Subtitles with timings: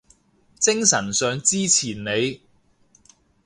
[0.57, 2.41] 精神上支持你